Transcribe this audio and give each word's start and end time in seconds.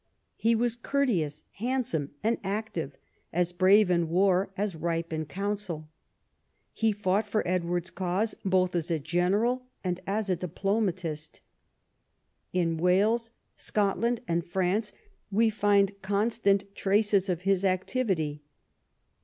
He 0.35 0.55
was 0.55 0.75
courteous, 0.75 1.43
handsome, 1.57 2.09
and 2.23 2.39
active, 2.43 2.95
as 3.31 3.53
brave 3.53 3.91
in 3.91 4.09
war 4.09 4.51
as 4.57 4.75
ripe 4.75 5.13
in 5.13 5.25
counsel. 5.27 5.89
He 6.73 6.91
fought 6.91 7.27
for 7.27 7.47
Edward's 7.47 7.91
cause, 7.91 8.33
both 8.43 8.75
as 8.75 8.89
a 8.89 8.97
general 8.97 9.67
and 9.83 9.99
as 10.07 10.27
a 10.27 10.35
diplomatist. 10.35 11.41
In 12.51 12.77
Wales, 12.77 13.29
Scotland, 13.55 14.21
and 14.27 14.43
France 14.43 14.91
we 15.31 15.51
find 15.51 15.91
constant 16.01 16.73
traces 16.73 17.29
of 17.29 17.41
his 17.41 17.63
activity. 17.63 18.41